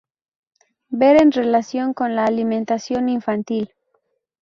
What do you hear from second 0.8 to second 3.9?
Ver en relación con la alimentación infantil.